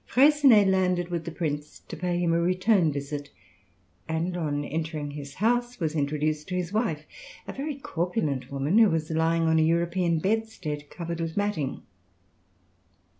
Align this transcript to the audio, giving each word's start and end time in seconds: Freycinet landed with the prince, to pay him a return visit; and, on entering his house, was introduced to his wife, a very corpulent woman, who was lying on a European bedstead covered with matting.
Freycinet 0.03 0.67
landed 0.67 1.09
with 1.09 1.25
the 1.25 1.31
prince, 1.31 1.81
to 1.87 1.95
pay 1.95 2.17
him 2.17 2.33
a 2.33 2.39
return 2.41 2.91
visit; 2.91 3.29
and, 4.09 4.35
on 4.35 4.65
entering 4.65 5.11
his 5.11 5.35
house, 5.35 5.79
was 5.79 5.93
introduced 5.93 6.47
to 6.47 6.55
his 6.55 6.73
wife, 6.73 7.05
a 7.47 7.53
very 7.53 7.75
corpulent 7.75 8.51
woman, 8.51 8.79
who 8.79 8.89
was 8.89 9.11
lying 9.11 9.43
on 9.43 9.59
a 9.59 9.61
European 9.61 10.17
bedstead 10.17 10.89
covered 10.89 11.21
with 11.21 11.37
matting. 11.37 11.83